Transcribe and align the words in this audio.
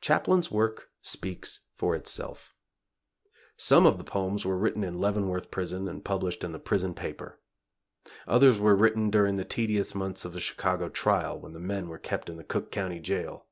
Chaplin's 0.00 0.50
work 0.50 0.90
speaks 1.02 1.60
for 1.76 1.94
itself. 1.94 2.52
Some 3.56 3.86
of 3.86 3.96
the 3.96 4.02
poems 4.02 4.44
were 4.44 4.58
written 4.58 4.82
in 4.82 4.98
Leavenworth 4.98 5.52
Prison 5.52 5.86
and 5.86 6.04
published 6.04 6.42
in 6.42 6.50
the 6.50 6.58
prison 6.58 6.94
paper. 6.94 7.38
Others 8.26 8.58
were 8.58 8.74
written 8.74 9.08
during 9.08 9.36
the 9.36 9.44
tedious 9.44 9.94
months 9.94 10.24
of 10.24 10.32
the 10.32 10.40
Chicago 10.40 10.88
trial, 10.88 11.38
when 11.38 11.52
the 11.52 11.60
men 11.60 11.86
were 11.86 11.98
kept 12.00 12.28
in 12.28 12.38
the 12.38 12.42
Cook 12.42 12.72
County 12.72 12.98
jail. 12.98 13.46